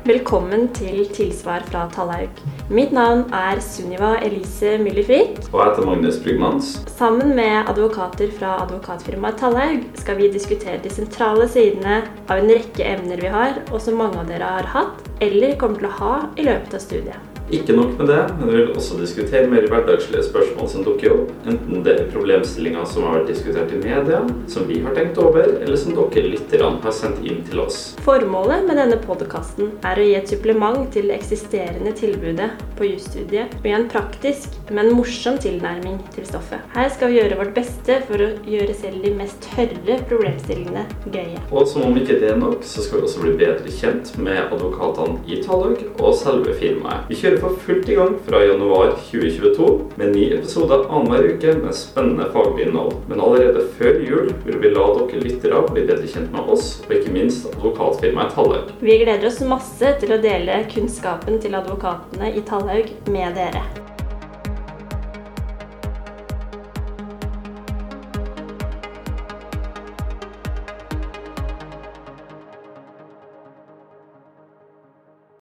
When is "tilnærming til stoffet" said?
35.42-36.62